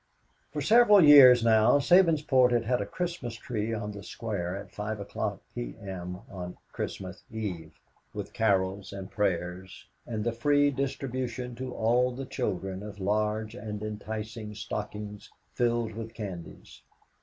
For 0.51 0.61
several 0.61 1.03
years 1.03 1.43
now 1.43 1.77
Sabinsport 1.77 2.51
had 2.51 2.65
had 2.65 2.81
a 2.81 2.87
Christmas 2.87 3.35
tree 3.35 3.71
on 3.71 3.91
the 3.91 4.01
square 4.01 4.57
at 4.57 4.71
five 4.71 4.97
P. 5.53 5.75
M. 5.79 6.21
of 6.27 6.57
Christmas 6.71 7.21
eve, 7.29 7.79
with 8.11 8.33
carols 8.33 8.91
and 8.91 9.11
prayers 9.11 9.85
and 10.07 10.23
the 10.23 10.31
free 10.33 10.71
distribution 10.71 11.53
to 11.53 11.71
all 11.75 12.11
the 12.15 12.25
children 12.25 12.81
of 12.81 12.99
large 12.99 13.53
and 13.53 13.83
enticing 13.83 14.55
stockings 14.55 15.29
filled 15.53 15.93
with 15.93 16.15
candies. 16.15 16.81